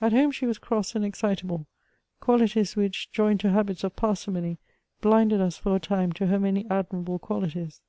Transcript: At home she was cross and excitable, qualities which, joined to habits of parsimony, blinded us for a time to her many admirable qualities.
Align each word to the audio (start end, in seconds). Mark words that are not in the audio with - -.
At 0.00 0.12
home 0.14 0.30
she 0.30 0.46
was 0.46 0.56
cross 0.56 0.94
and 0.94 1.04
excitable, 1.04 1.66
qualities 2.18 2.76
which, 2.76 3.12
joined 3.12 3.40
to 3.40 3.50
habits 3.50 3.84
of 3.84 3.94
parsimony, 3.94 4.56
blinded 5.02 5.42
us 5.42 5.58
for 5.58 5.76
a 5.76 5.80
time 5.80 6.14
to 6.14 6.28
her 6.28 6.40
many 6.40 6.64
admirable 6.70 7.18
qualities. 7.18 7.82